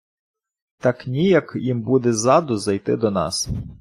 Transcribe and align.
Так 0.77 1.07
ніяк 1.07 1.53
їм 1.55 1.81
буде 1.81 2.13
ззаду 2.13 2.57
зайти 2.57 2.97
до 2.97 3.11
нас. 3.11 3.49